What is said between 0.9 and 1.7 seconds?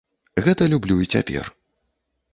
і цяпер.